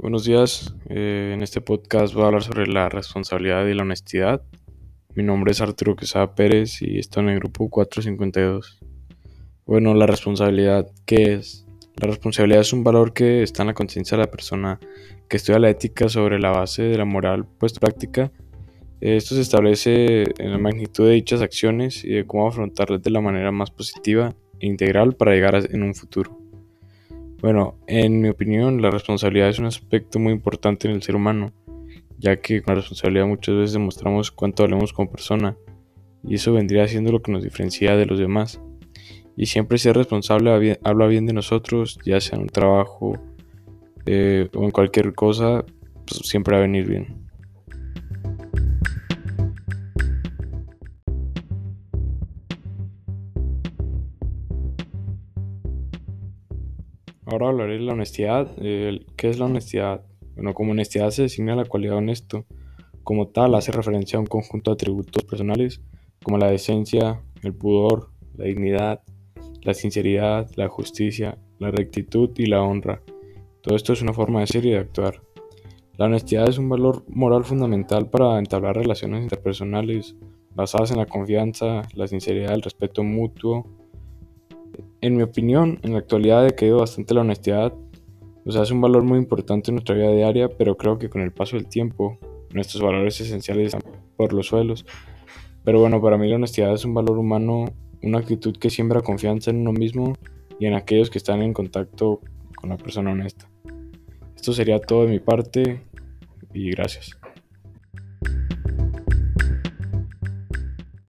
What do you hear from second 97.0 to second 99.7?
humano, una actitud que siembra confianza en